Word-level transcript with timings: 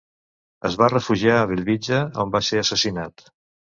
Es 0.69 0.77
va 0.81 0.87
refugiar 0.93 1.35
a 1.41 1.45
Bellvitge 1.51 2.01
on 2.25 2.33
va 2.37 2.45
ser 2.51 2.63
assassinat. 2.63 3.29